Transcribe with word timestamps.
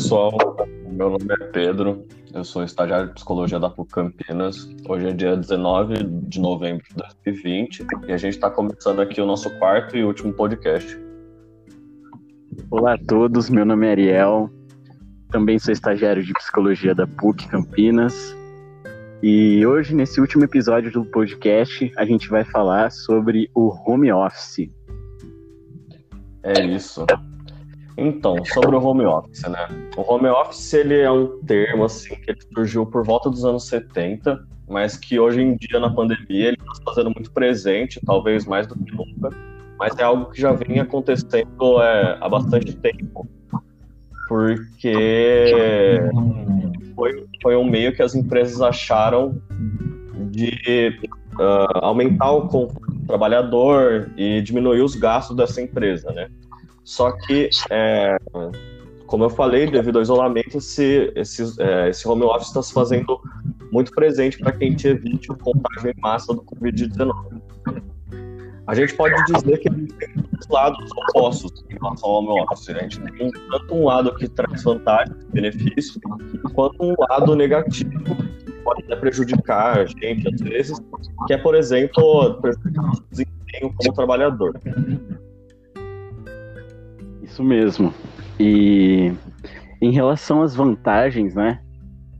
pessoal, 0.00 0.32
meu 0.86 1.10
nome 1.10 1.26
é 1.28 1.44
Pedro, 1.52 2.06
eu 2.32 2.42
sou 2.42 2.64
estagiário 2.64 3.08
de 3.08 3.12
psicologia 3.12 3.60
da 3.60 3.68
PUC 3.68 3.92
Campinas. 3.92 4.66
Hoje 4.88 5.08
é 5.08 5.12
dia 5.12 5.36
19 5.36 6.04
de 6.22 6.40
novembro 6.40 6.82
de 6.88 6.94
2020 7.22 7.86
e 8.08 8.12
a 8.12 8.16
gente 8.16 8.32
está 8.32 8.48
começando 8.48 9.00
aqui 9.00 9.20
o 9.20 9.26
nosso 9.26 9.50
quarto 9.58 9.98
e 9.98 10.02
último 10.02 10.32
podcast. 10.32 10.98
Olá 12.70 12.94
a 12.94 12.98
todos, 12.98 13.50
meu 13.50 13.66
nome 13.66 13.88
é 13.88 13.90
Ariel, 13.90 14.48
também 15.30 15.58
sou 15.58 15.70
estagiário 15.70 16.22
de 16.22 16.32
psicologia 16.32 16.94
da 16.94 17.06
PUC 17.06 17.46
Campinas. 17.48 18.34
E 19.22 19.66
hoje, 19.66 19.94
nesse 19.94 20.18
último 20.18 20.44
episódio 20.44 20.90
do 20.90 21.04
podcast, 21.04 21.92
a 21.98 22.06
gente 22.06 22.26
vai 22.30 22.42
falar 22.42 22.90
sobre 22.90 23.50
o 23.54 23.68
home 23.68 24.10
office. 24.10 24.70
É 26.42 26.64
isso. 26.64 27.04
Então, 28.00 28.42
sobre 28.46 28.74
o 28.74 28.82
home 28.82 29.04
office, 29.04 29.42
né? 29.42 29.68
O 29.94 30.00
home 30.00 30.26
office 30.28 30.72
ele 30.72 30.98
é 30.98 31.10
um 31.10 31.38
termo 31.42 31.84
assim 31.84 32.14
que 32.14 32.34
surgiu 32.54 32.86
por 32.86 33.04
volta 33.04 33.28
dos 33.28 33.44
anos 33.44 33.66
70, 33.66 34.42
mas 34.66 34.96
que 34.96 35.20
hoje 35.20 35.42
em 35.42 35.54
dia 35.54 35.78
na 35.78 35.90
pandemia 35.90 36.48
ele 36.48 36.56
está 36.56 36.82
fazendo 36.82 37.12
muito 37.14 37.30
presente, 37.30 38.00
talvez 38.06 38.46
mais 38.46 38.66
do 38.66 38.74
que 38.74 38.90
nunca. 38.90 39.28
Mas 39.78 39.98
é 39.98 40.02
algo 40.02 40.30
que 40.30 40.40
já 40.40 40.50
vem 40.52 40.80
acontecendo 40.80 41.82
é, 41.82 42.16
há 42.18 42.26
bastante 42.26 42.74
tempo, 42.74 43.28
porque 44.26 46.00
foi, 46.94 47.26
foi 47.42 47.56
um 47.56 47.68
meio 47.68 47.94
que 47.94 48.02
as 48.02 48.14
empresas 48.14 48.62
acharam 48.62 49.42
de 50.30 50.98
uh, 51.34 51.84
aumentar 51.84 52.30
o 52.30 52.48
conforto 52.48 52.92
do 52.92 53.06
trabalhador 53.06 54.10
e 54.16 54.40
diminuir 54.40 54.80
os 54.80 54.94
gastos 54.94 55.36
dessa 55.36 55.60
empresa, 55.60 56.10
né? 56.12 56.28
Só 56.90 57.12
que, 57.12 57.48
é, 57.70 58.16
como 59.06 59.22
eu 59.22 59.30
falei, 59.30 59.70
devido 59.70 59.98
ao 59.98 60.02
isolamento, 60.02 60.58
esse, 60.58 61.12
esse, 61.14 61.62
é, 61.62 61.88
esse 61.88 62.06
home 62.08 62.24
office 62.24 62.48
está 62.48 62.60
se 62.64 62.72
fazendo 62.72 63.20
muito 63.70 63.92
presente 63.92 64.36
para 64.36 64.50
que 64.50 64.64
a 64.64 64.68
gente 64.68 64.88
evite 64.88 65.30
o 65.30 65.36
contágio 65.36 65.88
em 65.88 66.00
massa 66.00 66.34
do 66.34 66.42
Covid-19. 66.42 67.40
A 68.66 68.74
gente 68.74 68.92
pode 68.96 69.14
dizer 69.26 69.58
que 69.58 69.70
tem 69.70 70.14
dois 70.16 70.48
lados 70.50 70.90
opostos 71.08 71.64
em 71.70 71.74
relação 71.74 72.10
ao 72.10 72.24
home 72.24 72.44
office. 72.50 72.66
Né? 72.66 72.80
A 72.80 72.82
gente 72.82 73.00
tem 73.12 73.30
tanto 73.30 73.72
um 73.72 73.84
lado 73.84 74.12
que 74.16 74.28
traz 74.28 74.64
vantagens, 74.64 75.24
benefícios, 75.32 75.96
quanto 76.54 76.74
um 76.82 76.96
lado 76.98 77.36
negativo 77.36 78.16
que 78.44 78.50
pode 78.64 78.82
até 78.82 78.96
prejudicar 78.96 79.78
a 79.78 79.86
gente 79.86 80.26
às 80.26 80.40
vezes, 80.40 80.76
que 81.28 81.34
é, 81.34 81.38
por 81.38 81.54
exemplo, 81.54 82.34
prejudicar 82.40 82.84
o 82.84 83.04
desempenho 83.12 83.72
como 83.76 83.94
trabalhador. 83.94 84.58
Isso 87.40 87.42
mesmo. 87.42 87.94
E 88.38 89.12
em 89.80 89.90
relação 89.90 90.42
às 90.42 90.54
vantagens, 90.54 91.34
né, 91.34 91.58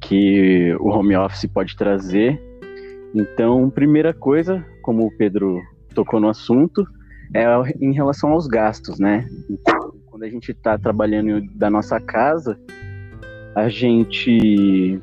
que 0.01 0.75
o 0.81 0.89
home 0.89 1.15
office 1.15 1.45
pode 1.47 1.77
trazer, 1.77 2.41
então, 3.15 3.69
primeira 3.69 4.15
coisa, 4.15 4.65
como 4.83 5.05
o 5.07 5.17
Pedro 5.17 5.61
tocou 5.95 6.21
no 6.21 6.29
assunto, 6.29 6.87
é 7.35 7.45
em 7.81 7.93
relação 7.93 8.33
aos 8.33 8.47
gastos, 8.47 8.99
né? 8.99 9.27
Então, 9.49 9.93
quando 10.07 10.23
a 10.23 10.29
gente 10.29 10.53
está 10.53 10.79
trabalhando 10.79 11.43
da 11.55 11.69
nossa 11.69 12.01
casa, 12.01 12.59
a 13.55 13.69
gente 13.69 15.01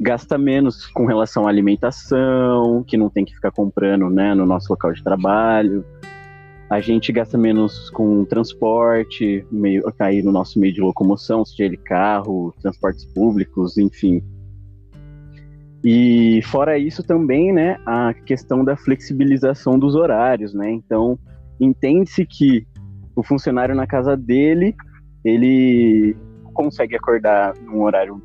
gasta 0.00 0.38
menos 0.38 0.86
com 0.86 1.06
relação 1.06 1.46
à 1.46 1.48
alimentação, 1.48 2.84
que 2.86 2.96
não 2.96 3.08
tem 3.10 3.24
que 3.24 3.34
ficar 3.34 3.50
comprando, 3.50 4.08
né, 4.10 4.34
no 4.34 4.46
nosso 4.46 4.70
local 4.70 4.92
de 4.92 5.02
trabalho 5.02 5.84
a 6.70 6.80
gente 6.80 7.12
gasta 7.12 7.36
menos 7.36 7.90
com 7.90 8.24
transporte, 8.24 9.46
meio, 9.50 9.82
cair 9.92 10.24
no 10.24 10.32
nosso 10.32 10.58
meio 10.58 10.72
de 10.72 10.80
locomoção, 10.80 11.44
seja 11.44 11.64
ele 11.64 11.76
carro, 11.76 12.54
transportes 12.60 13.04
públicos, 13.04 13.76
enfim. 13.76 14.22
E 15.84 16.40
fora 16.44 16.78
isso 16.78 17.02
também, 17.02 17.52
né, 17.52 17.78
a 17.84 18.14
questão 18.14 18.64
da 18.64 18.76
flexibilização 18.76 19.78
dos 19.78 19.94
horários, 19.94 20.54
né? 20.54 20.70
Então, 20.70 21.18
entende-se 21.60 22.24
que 22.24 22.66
o 23.14 23.22
funcionário 23.22 23.74
na 23.74 23.86
casa 23.86 24.16
dele, 24.16 24.74
ele 25.22 26.16
consegue 26.54 26.96
acordar 26.96 27.54
num 27.66 27.82
horário 27.82 28.22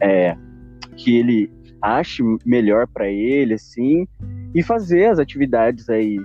é, 0.00 0.34
que 0.96 1.16
ele 1.16 1.52
ache 1.82 2.22
melhor 2.46 2.86
para 2.86 3.08
ele, 3.08 3.54
assim, 3.54 4.06
e 4.54 4.62
fazer 4.62 5.06
as 5.06 5.18
atividades 5.18 5.88
aí 5.90 6.18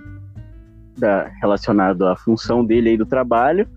da, 0.98 1.32
relacionado 1.42 2.08
à 2.08 2.16
função 2.16 2.66
dele 2.66 2.90
aí 2.90 2.98
do 2.98 3.06
trabalho 3.06 3.68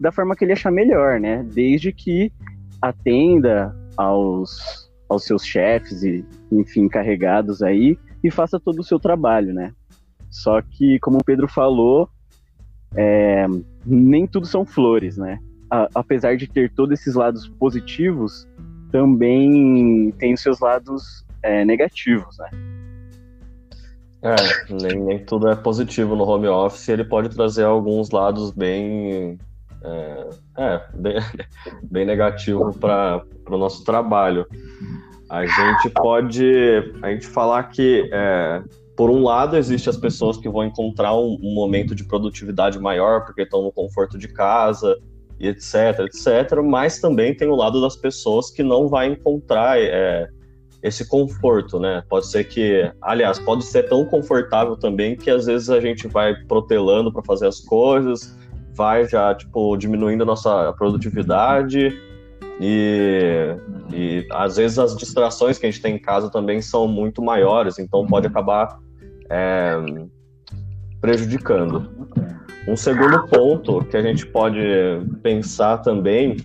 da 0.00 0.10
forma 0.10 0.34
que 0.34 0.44
ele 0.44 0.54
achar 0.54 0.70
melhor, 0.70 1.20
né? 1.20 1.44
Desde 1.52 1.92
que 1.92 2.32
atenda 2.80 3.76
aos, 3.96 4.90
aos 5.08 5.24
seus 5.24 5.44
chefes 5.44 6.02
e, 6.02 6.24
enfim, 6.50 6.84
encarregados 6.84 7.62
aí 7.62 7.98
e 8.24 8.30
faça 8.30 8.58
todo 8.58 8.78
o 8.78 8.84
seu 8.84 8.98
trabalho, 8.98 9.52
né? 9.52 9.72
Só 10.30 10.62
que, 10.62 10.98
como 11.00 11.18
o 11.18 11.24
Pedro 11.24 11.46
falou, 11.46 12.08
é, 12.96 13.46
nem 13.84 14.26
tudo 14.26 14.46
são 14.46 14.64
flores, 14.64 15.18
né? 15.18 15.38
A, 15.70 15.88
apesar 15.94 16.36
de 16.36 16.48
ter 16.48 16.72
todos 16.72 16.98
esses 16.98 17.14
lados 17.14 17.46
positivos, 17.46 18.48
também 18.90 20.10
tem 20.18 20.32
os 20.32 20.40
seus 20.40 20.60
lados 20.60 21.26
é, 21.42 21.62
negativos, 21.62 22.38
né? 22.38 22.50
É, 24.22 24.72
nem, 24.72 25.00
nem 25.00 25.24
tudo 25.24 25.48
é 25.48 25.56
positivo 25.56 26.14
no 26.14 26.24
home 26.24 26.46
office, 26.46 26.88
ele 26.88 27.04
pode 27.04 27.30
trazer 27.30 27.64
alguns 27.64 28.10
lados 28.10 28.50
bem. 28.50 29.38
É, 29.82 30.28
é 30.58 30.82
bem, 30.94 31.14
bem 31.90 32.04
negativo 32.04 32.72
para 32.78 33.24
o 33.48 33.56
nosso 33.56 33.84
trabalho. 33.84 34.46
A 35.28 35.46
gente 35.46 35.90
pode 35.90 36.44
a 37.02 37.10
gente 37.10 37.26
falar 37.26 37.62
que, 37.64 38.10
é, 38.12 38.62
por 38.96 39.08
um 39.08 39.22
lado, 39.22 39.56
existe 39.56 39.88
as 39.88 39.96
pessoas 39.96 40.36
que 40.36 40.48
vão 40.48 40.64
encontrar 40.64 41.14
um, 41.14 41.38
um 41.42 41.54
momento 41.54 41.94
de 41.94 42.04
produtividade 42.04 42.78
maior 42.78 43.24
porque 43.24 43.42
estão 43.42 43.62
no 43.62 43.72
conforto 43.72 44.18
de 44.18 44.28
casa, 44.28 44.98
e 45.40 45.48
etc, 45.48 46.00
etc, 46.00 46.62
mas 46.62 47.00
também 47.00 47.34
tem 47.34 47.48
o 47.48 47.54
lado 47.54 47.80
das 47.80 47.96
pessoas 47.96 48.50
que 48.50 48.62
não 48.62 48.86
vai 48.86 49.06
encontrar. 49.06 49.80
É, 49.80 50.28
esse 50.82 51.06
conforto, 51.06 51.78
né? 51.78 52.02
Pode 52.08 52.26
ser 52.26 52.44
que, 52.44 52.90
aliás, 53.02 53.38
pode 53.38 53.64
ser 53.64 53.84
tão 53.84 54.04
confortável 54.04 54.76
também 54.76 55.16
que 55.16 55.30
às 55.30 55.46
vezes 55.46 55.68
a 55.68 55.80
gente 55.80 56.08
vai 56.08 56.34
protelando 56.34 57.12
para 57.12 57.22
fazer 57.22 57.46
as 57.46 57.60
coisas, 57.60 58.36
vai 58.74 59.06
já 59.06 59.34
tipo 59.34 59.76
diminuindo 59.76 60.22
a 60.22 60.26
nossa 60.26 60.72
produtividade 60.72 61.98
e, 62.58 63.56
e 63.92 64.26
às 64.32 64.56
vezes 64.56 64.78
as 64.78 64.96
distrações 64.96 65.58
que 65.58 65.66
a 65.66 65.70
gente 65.70 65.82
tem 65.82 65.96
em 65.96 65.98
casa 65.98 66.30
também 66.30 66.62
são 66.62 66.88
muito 66.88 67.22
maiores, 67.22 67.78
então 67.78 68.06
pode 68.06 68.26
acabar 68.26 68.78
é, 69.28 69.76
prejudicando. 71.00 71.90
Um 72.66 72.76
segundo 72.76 73.26
ponto 73.28 73.84
que 73.84 73.96
a 73.96 74.02
gente 74.02 74.26
pode 74.26 74.60
pensar 75.22 75.78
também 75.78 76.36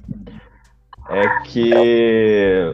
é 1.09 1.41
que 1.43 2.73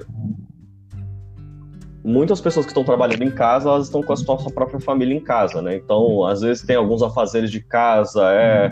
muitas 2.03 2.41
pessoas 2.41 2.66
que 2.66 2.72
estão 2.72 2.84
trabalhando 2.84 3.23
em 3.23 3.31
casa, 3.31 3.69
elas 3.69 3.85
estão 3.85 4.01
com 4.01 4.13
a 4.13 4.16
sua 4.16 4.51
própria 4.51 4.79
família 4.79 5.13
em 5.13 5.19
casa, 5.19 5.62
né? 5.62 5.75
Então, 5.75 6.25
às 6.25 6.41
vezes 6.41 6.63
tem 6.63 6.75
alguns 6.75 7.03
afazeres 7.03 7.51
de 7.51 7.62
casa, 7.62 8.31
é 8.31 8.69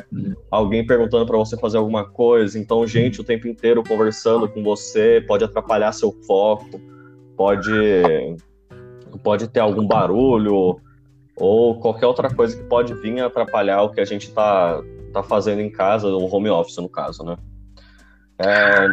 alguém 0.49 0.85
perguntando 0.85 1.25
para 1.25 1.37
você 1.37 1.57
fazer 1.57 1.77
alguma 1.77 2.09
coisa, 2.09 2.57
então 2.57 2.85
gente 2.87 3.21
o 3.21 3.23
tempo 3.23 3.47
inteiro 3.47 3.83
conversando 3.83 4.47
com 4.49 4.63
você 4.63 5.23
pode 5.27 5.43
atrapalhar 5.43 5.91
seu 5.91 6.11
foco, 6.25 6.81
pode 7.37 7.71
pode 9.23 9.47
ter 9.47 9.59
algum 9.59 9.87
barulho 9.87 10.79
ou 11.35 11.79
qualquer 11.79 12.05
outra 12.05 12.33
coisa 12.33 12.55
que 12.55 12.63
pode 12.63 12.93
vir 12.95 13.21
atrapalhar 13.21 13.81
o 13.81 13.89
que 13.89 14.01
a 14.01 14.05
gente 14.05 14.27
está 14.27 14.81
tá 15.13 15.23
fazendo 15.23 15.61
em 15.61 15.71
casa, 15.71 16.07
o 16.07 16.33
home 16.33 16.49
office 16.49 16.77
no 16.77 16.89
caso, 16.89 17.23
né? 17.23 17.37
É, 18.37 18.87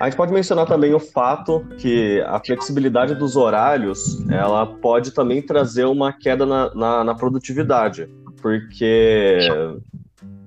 a 0.00 0.04
gente 0.04 0.16
pode 0.16 0.32
mencionar 0.32 0.66
também 0.66 0.94
o 0.94 1.00
fato 1.00 1.66
que 1.76 2.20
a 2.26 2.40
flexibilidade 2.44 3.14
dos 3.14 3.36
horários 3.36 4.24
ela 4.30 4.64
pode 4.64 5.12
também 5.12 5.42
trazer 5.42 5.86
uma 5.86 6.12
queda 6.12 6.46
na, 6.46 6.74
na, 6.74 7.04
na 7.04 7.14
produtividade, 7.14 8.08
porque 8.40 9.38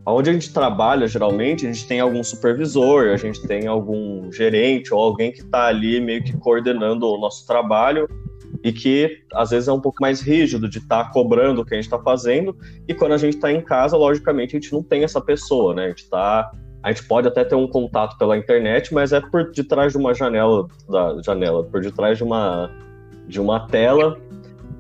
onde 0.06 0.30
a 0.30 0.34
gente 0.34 0.54
trabalha, 0.54 1.08
geralmente, 1.08 1.68
a 1.68 1.72
gente 1.72 1.86
tem 1.86 2.00
algum 2.00 2.24
supervisor, 2.24 3.10
a 3.10 3.18
gente 3.18 3.46
tem 3.46 3.68
algum 3.68 4.32
gerente 4.32 4.94
ou 4.94 5.02
alguém 5.02 5.32
que 5.32 5.42
está 5.42 5.68
ali 5.68 6.00
meio 6.00 6.24
que 6.24 6.36
coordenando 6.38 7.06
o 7.06 7.20
nosso 7.20 7.46
trabalho 7.46 8.08
e 8.64 8.72
que 8.72 9.20
às 9.34 9.50
vezes 9.50 9.68
é 9.68 9.74
um 9.74 9.82
pouco 9.82 9.98
mais 10.02 10.22
rígido 10.22 10.70
de 10.70 10.78
estar 10.78 11.06
tá 11.06 11.12
cobrando 11.12 11.62
o 11.62 11.66
que 11.66 11.74
a 11.74 11.78
gente 11.78 11.86
está 11.86 12.00
fazendo. 12.00 12.56
E 12.88 12.94
quando 12.94 13.14
a 13.14 13.18
gente 13.18 13.36
está 13.36 13.52
em 13.52 13.62
casa, 13.62 13.98
logicamente, 13.98 14.56
a 14.56 14.60
gente 14.60 14.72
não 14.72 14.84
tem 14.84 15.04
essa 15.04 15.20
pessoa, 15.20 15.74
né? 15.74 15.86
A 15.86 15.90
gente 15.90 16.04
está 16.04 16.52
a 16.84 16.92
gente 16.92 17.08
pode 17.08 17.28
até 17.28 17.44
ter 17.44 17.56
um 17.56 17.68
contato 17.68 18.18
pela 18.18 18.38
internet, 18.38 18.94
mas 18.94 19.14
é 19.14 19.22
por 19.22 19.52
detrás 19.52 19.92
de 19.92 19.98
uma 19.98 20.14
janela, 20.14 20.68
da 20.90 21.22
janela, 21.22 21.64
por 21.64 21.82
detrás 21.82 22.18
de 22.18 22.24
uma 22.24 22.72
de 23.28 23.40
uma 23.40 23.68
tela. 23.68 24.18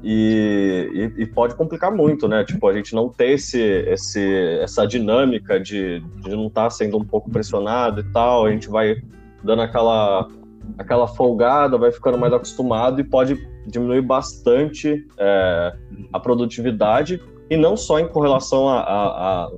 E, 0.03 0.89
e, 1.15 1.21
e, 1.21 1.25
pode 1.27 1.53
complicar 1.53 1.92
muito, 1.92 2.27
né? 2.27 2.44
Tipo, 2.44 2.68
a 2.68 2.74
gente 2.74 2.95
não 2.95 3.07
ter 3.07 3.33
esse, 3.33 3.62
esse, 3.62 4.57
essa 4.59 4.88
dinâmica 4.88 5.59
de, 5.59 6.00
de 6.24 6.31
não 6.31 6.48
estar 6.48 6.63
tá 6.63 6.69
sendo 6.71 6.98
um 6.98 7.06
pouco 7.06 7.30
pressionado 7.30 8.01
e 8.01 8.03
tal, 8.12 8.48
a 8.48 8.51
gente 8.51 8.68
vai 8.68 8.95
dando 9.44 9.62
aquela, 9.62 10.27
aquela 10.75 11.07
folgada, 11.07 11.77
vai 11.77 11.92
ficando 11.92 12.18
mais 12.18 12.33
acostumado 12.33 13.00
e 13.00 13.03
pode 13.03 13.48
diminuir 13.68 14.01
bastante 14.01 15.06
é, 15.19 15.75
a 16.12 16.19
produtividade, 16.19 17.21
e 17.48 17.56
não 17.56 17.77
só 17.77 18.00
em 18.00 18.07
correlação 18.07 18.68
à 18.68 18.80
a, 18.80 19.44
a, 19.44 19.51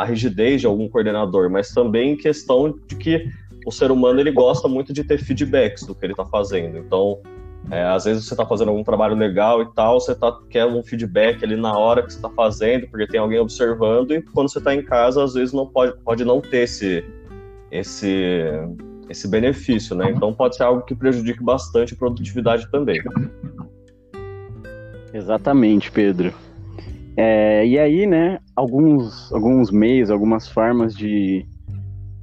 a, 0.00 0.04
rigidez 0.04 0.60
de 0.60 0.66
algum 0.66 0.88
coordenador, 0.88 1.50
mas 1.50 1.70
também 1.70 2.16
questão 2.16 2.74
de 2.86 2.96
que 2.96 3.28
o 3.66 3.70
ser 3.70 3.90
humano 3.90 4.20
ele 4.20 4.30
gosta 4.30 4.68
muito 4.68 4.92
de 4.92 5.04
ter 5.04 5.18
feedbacks 5.18 5.84
do 5.84 5.94
que 5.94 6.06
ele 6.06 6.12
está 6.12 6.24
fazendo. 6.24 6.78
Então, 6.78 7.20
é, 7.70 7.82
às 7.82 8.04
vezes 8.04 8.24
você 8.24 8.34
está 8.34 8.46
fazendo 8.46 8.68
algum 8.68 8.82
trabalho 8.82 9.14
legal 9.14 9.60
e 9.62 9.74
tal, 9.74 10.00
você 10.00 10.14
tá, 10.14 10.36
quer 10.48 10.64
um 10.64 10.82
feedback 10.82 11.44
ali 11.44 11.56
na 11.56 11.76
hora 11.76 12.02
que 12.02 12.12
você 12.12 12.18
está 12.18 12.30
fazendo, 12.30 12.88
porque 12.88 13.06
tem 13.06 13.20
alguém 13.20 13.38
observando, 13.38 14.12
e 14.12 14.22
quando 14.22 14.50
você 14.50 14.58
está 14.58 14.74
em 14.74 14.82
casa, 14.82 15.22
às 15.22 15.34
vezes 15.34 15.52
não 15.52 15.66
pode, 15.66 15.96
pode 16.02 16.24
não 16.24 16.40
ter 16.40 16.64
esse, 16.64 17.04
esse, 17.70 18.44
esse 19.08 19.28
benefício, 19.28 19.94
né? 19.94 20.10
Então 20.10 20.32
pode 20.32 20.56
ser 20.56 20.62
algo 20.62 20.82
que 20.82 20.94
prejudique 20.94 21.42
bastante 21.42 21.94
a 21.94 21.96
produtividade 21.96 22.70
também. 22.70 23.02
Exatamente, 25.12 25.90
Pedro. 25.90 26.32
É, 27.20 27.66
e 27.66 27.76
aí, 27.76 28.06
né, 28.06 28.38
alguns, 28.54 29.32
alguns 29.32 29.72
meios, 29.72 30.08
algumas 30.08 30.46
formas 30.46 30.94
de, 30.94 31.44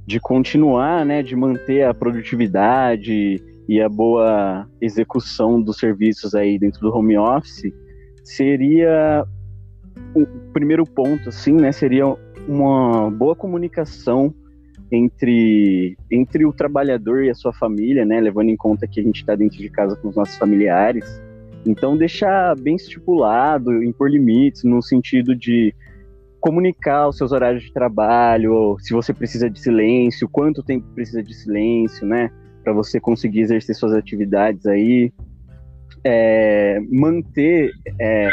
de 0.06 0.18
continuar, 0.18 1.04
né, 1.04 1.22
de 1.22 1.36
manter 1.36 1.84
a 1.84 1.92
produtividade 1.92 3.36
e 3.68 3.78
a 3.78 3.90
boa 3.90 4.66
execução 4.80 5.60
dos 5.60 5.76
serviços 5.76 6.34
aí 6.34 6.58
dentro 6.58 6.80
do 6.80 6.96
home 6.96 7.18
office 7.18 7.70
seria 8.24 9.22
o 10.14 10.26
primeiro 10.54 10.84
ponto, 10.84 11.28
assim, 11.28 11.52
né, 11.52 11.72
seria 11.72 12.06
uma 12.48 13.10
boa 13.10 13.36
comunicação 13.36 14.34
entre, 14.90 15.94
entre 16.10 16.46
o 16.46 16.54
trabalhador 16.54 17.22
e 17.22 17.28
a 17.28 17.34
sua 17.34 17.52
família, 17.52 18.06
né, 18.06 18.18
levando 18.18 18.48
em 18.48 18.56
conta 18.56 18.86
que 18.86 18.98
a 18.98 19.02
gente 19.02 19.20
está 19.20 19.34
dentro 19.34 19.58
de 19.58 19.68
casa 19.68 19.94
com 19.94 20.08
os 20.08 20.16
nossos 20.16 20.38
familiares. 20.38 21.20
Então, 21.66 21.96
deixar 21.96 22.54
bem 22.56 22.76
estipulado, 22.76 23.82
impor 23.82 24.10
limites, 24.10 24.62
no 24.64 24.80
sentido 24.82 25.34
de 25.34 25.74
comunicar 26.40 27.08
os 27.08 27.16
seus 27.16 27.32
horários 27.32 27.64
de 27.64 27.72
trabalho, 27.72 28.76
se 28.78 28.94
você 28.94 29.12
precisa 29.12 29.50
de 29.50 29.60
silêncio, 29.60 30.28
quanto 30.28 30.62
tempo 30.62 30.86
precisa 30.94 31.22
de 31.22 31.34
silêncio, 31.34 32.06
né? 32.06 32.30
para 32.66 32.72
você 32.72 32.98
conseguir 32.98 33.42
exercer 33.42 33.76
suas 33.76 33.94
atividades 33.94 34.66
aí, 34.66 35.12
é, 36.02 36.80
manter 36.90 37.70
é, 38.00 38.28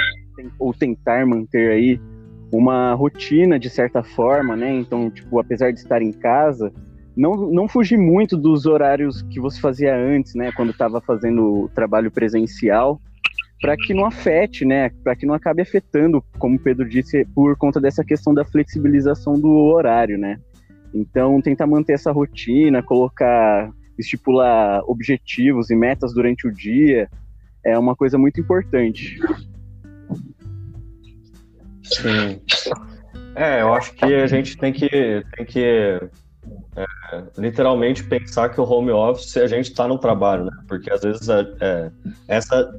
ou 0.57 0.73
tentar 0.73 1.23
manter 1.23 1.69
aí 1.69 2.01
uma 2.51 2.95
rotina 2.95 3.59
de 3.59 3.69
certa 3.69 4.01
forma, 4.01 4.55
né? 4.55 4.73
Então, 4.73 5.11
tipo, 5.11 5.39
apesar 5.39 5.71
de 5.71 5.77
estar 5.77 6.01
em 6.01 6.11
casa, 6.11 6.73
não, 7.15 7.47
não 7.51 7.67
fugir 7.67 7.95
muito 7.95 8.35
dos 8.35 8.65
horários 8.65 9.21
que 9.21 9.39
você 9.39 9.61
fazia 9.61 9.95
antes, 9.95 10.33
né? 10.33 10.51
Quando 10.53 10.71
estava 10.71 10.99
fazendo 10.99 11.69
trabalho 11.75 12.09
presencial, 12.09 12.99
para 13.61 13.77
que 13.77 13.93
não 13.93 14.05
afete, 14.05 14.65
né? 14.65 14.89
Para 15.03 15.15
que 15.15 15.25
não 15.25 15.33
acabe 15.33 15.61
afetando, 15.61 16.23
como 16.37 16.57
o 16.57 16.59
Pedro 16.59 16.87
disse, 16.87 17.25
por 17.33 17.55
conta 17.57 17.79
dessa 17.79 18.03
questão 18.03 18.33
da 18.33 18.43
flexibilização 18.43 19.39
do 19.39 19.49
horário, 19.49 20.17
né? 20.17 20.37
Então, 20.93 21.41
tentar 21.41 21.65
manter 21.65 21.93
essa 21.93 22.11
rotina, 22.11 22.83
colocar 22.83 23.71
estipular 23.97 24.81
objetivos 24.85 25.69
e 25.69 25.75
metas 25.75 26.13
durante 26.13 26.47
o 26.47 26.51
dia 26.51 27.09
é 27.63 27.77
uma 27.77 27.95
coisa 27.95 28.17
muito 28.17 28.39
importante. 28.39 29.19
Sim. 31.83 32.41
É, 33.35 33.61
eu 33.61 33.73
acho 33.73 33.93
que 33.93 34.05
a 34.05 34.27
gente 34.27 34.57
tem 34.57 34.71
que, 34.71 34.89
tem 35.35 35.45
que 35.45 35.99
é, 36.75 36.85
literalmente 37.37 38.03
pensar 38.03 38.49
que 38.49 38.59
o 38.59 38.63
home 38.63 38.91
office 38.91 39.37
a 39.37 39.47
gente 39.47 39.69
está 39.69 39.87
no 39.87 39.97
trabalho, 39.97 40.45
né? 40.45 40.51
Porque 40.67 40.91
às 40.91 41.01
vezes 41.01 41.27
é, 41.29 41.41
é, 41.61 41.91
essa 42.27 42.71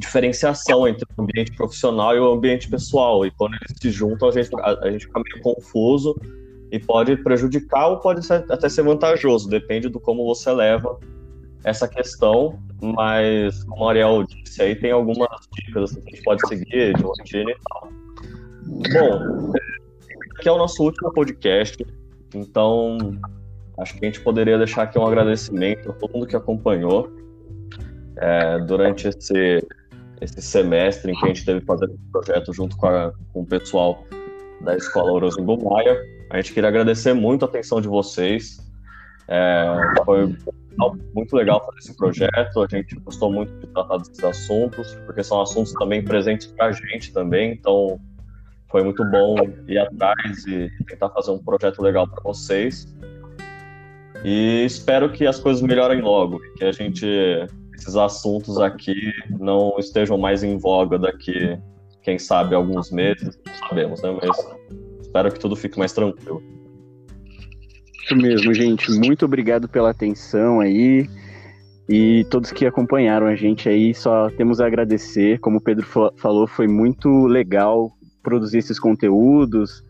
diferenciação 0.00 0.88
entre 0.88 1.06
o 1.16 1.22
ambiente 1.22 1.52
profissional 1.52 2.16
e 2.16 2.18
o 2.18 2.32
ambiente 2.32 2.68
pessoal, 2.68 3.24
e 3.24 3.30
quando 3.30 3.54
eles 3.54 3.76
se 3.80 3.90
juntam, 3.90 4.28
a 4.28 4.32
gente, 4.32 4.50
a, 4.58 4.78
a 4.82 4.90
gente 4.90 5.06
fica 5.06 5.20
meio 5.20 5.42
confuso 5.42 6.16
e 6.72 6.78
pode 6.78 7.16
prejudicar 7.16 7.88
ou 7.88 7.98
pode 7.98 8.24
ser, 8.24 8.44
até 8.50 8.68
ser 8.68 8.82
vantajoso, 8.82 9.48
depende 9.48 9.88
do 9.88 10.00
como 10.00 10.24
você 10.24 10.50
leva 10.52 10.98
essa 11.64 11.86
questão, 11.86 12.58
mas 12.80 13.62
como 13.64 13.84
o 13.84 13.88
Ariel 13.88 14.24
disse 14.24 14.62
aí, 14.62 14.74
tem 14.74 14.90
algumas 14.90 15.28
dicas 15.52 15.90
assim, 15.90 16.00
que 16.00 16.08
a 16.08 16.14
gente 16.14 16.24
pode 16.24 16.48
seguir 16.48 16.94
de 16.94 17.02
rotina 17.02 17.50
e 17.50 17.56
tal. 17.68 17.88
Bom, 18.64 19.52
aqui 20.38 20.48
é 20.48 20.52
o 20.52 20.58
nosso 20.58 20.82
último 20.82 21.12
podcast, 21.12 21.84
então 22.34 22.98
acho 23.78 23.98
que 23.98 24.04
a 24.04 24.08
gente 24.08 24.20
poderia 24.20 24.56
deixar 24.56 24.84
aqui 24.84 24.98
um 24.98 25.06
agradecimento 25.06 25.90
a 25.90 25.92
todo 25.94 26.12
mundo 26.12 26.26
que 26.26 26.36
acompanhou 26.36 27.10
é, 28.16 28.58
durante 28.60 29.08
esse, 29.08 29.66
esse 30.20 30.42
semestre 30.42 31.12
em 31.12 31.14
que 31.14 31.24
a 31.24 31.28
gente 31.28 31.44
teve 31.44 31.60
fazer 31.62 31.86
esse 31.86 32.10
projeto 32.12 32.52
junto 32.52 32.76
com, 32.76 32.86
a, 32.86 33.12
com 33.32 33.40
o 33.40 33.46
pessoal 33.46 34.04
da 34.60 34.76
Escola 34.76 35.12
Orozimbo 35.12 35.56
Maia. 35.70 35.98
A 36.30 36.36
gente 36.36 36.52
queria 36.52 36.68
agradecer 36.68 37.14
muito 37.14 37.44
a 37.44 37.48
atenção 37.48 37.80
de 37.80 37.88
vocês. 37.88 38.58
É, 39.26 39.76
foi 40.04 40.36
muito 41.14 41.34
legal 41.34 41.64
fazer 41.64 41.78
esse 41.78 41.96
projeto. 41.96 42.62
A 42.62 42.66
gente 42.68 42.94
gostou 42.96 43.32
muito 43.32 43.52
de 43.60 43.66
tratar 43.68 43.96
desses 43.98 44.22
assuntos, 44.22 44.94
porque 45.06 45.22
são 45.22 45.40
assuntos 45.40 45.72
também 45.72 46.04
presentes 46.04 46.46
para 46.48 46.66
a 46.66 46.72
gente 46.72 47.12
também. 47.12 47.52
Então, 47.52 47.98
foi 48.68 48.84
muito 48.84 49.04
bom 49.04 49.36
ir 49.66 49.78
atrás 49.78 50.46
e 50.46 50.70
tentar 50.86 51.10
fazer 51.10 51.30
um 51.32 51.38
projeto 51.38 51.82
legal 51.82 52.06
para 52.06 52.22
vocês. 52.22 52.94
E 54.24 54.64
espero 54.64 55.10
que 55.10 55.26
as 55.26 55.40
coisas 55.40 55.62
melhorem 55.62 56.00
logo, 56.00 56.40
que 56.56 56.64
a 56.64 56.72
gente 56.72 57.06
esses 57.80 57.96
assuntos 57.96 58.58
aqui 58.58 58.94
não 59.38 59.74
estejam 59.78 60.18
mais 60.18 60.42
em 60.42 60.58
voga 60.58 60.98
daqui, 60.98 61.58
quem 62.02 62.18
sabe, 62.18 62.54
alguns 62.54 62.90
meses, 62.90 63.38
não 63.46 63.68
sabemos, 63.68 64.02
né? 64.02 64.16
Mas 64.20 65.00
espero 65.00 65.32
que 65.32 65.40
tudo 65.40 65.56
fique 65.56 65.78
mais 65.78 65.92
tranquilo. 65.92 66.42
Isso 68.04 68.16
mesmo, 68.16 68.52
gente. 68.52 68.90
Muito 68.92 69.24
obrigado 69.24 69.68
pela 69.68 69.90
atenção 69.90 70.60
aí. 70.60 71.08
E 71.88 72.24
todos 72.30 72.52
que 72.52 72.66
acompanharam 72.66 73.26
a 73.26 73.34
gente 73.34 73.68
aí, 73.68 73.92
só 73.94 74.30
temos 74.30 74.60
a 74.60 74.66
agradecer. 74.66 75.40
Como 75.40 75.58
o 75.58 75.60
Pedro 75.60 75.86
falou, 76.16 76.46
foi 76.46 76.68
muito 76.68 77.26
legal 77.26 77.90
produzir 78.22 78.58
esses 78.58 78.78
conteúdos 78.78 79.82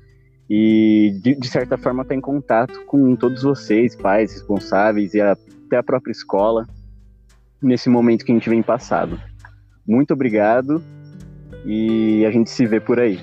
e, 0.49 1.20
de, 1.23 1.47
certa 1.47 1.76
forma, 1.76 2.02
estar 2.02 2.14
em 2.14 2.20
contato 2.20 2.85
com 2.87 3.14
todos 3.16 3.42
vocês, 3.42 3.94
pais, 3.94 4.32
responsáveis 4.32 5.12
e 5.14 5.20
até 5.20 5.76
a 5.76 5.82
própria 5.82 6.12
escola, 6.12 6.66
nesse 7.62 7.88
momento 7.88 8.24
que 8.24 8.32
a 8.32 8.34
gente 8.34 8.48
vem 8.48 8.62
passado. 8.62 9.20
Muito 9.86 10.12
obrigado 10.12 10.82
e 11.64 12.24
a 12.24 12.30
gente 12.30 12.50
se 12.50 12.66
vê 12.66 12.80
por 12.80 12.98
aí. 13.00 13.18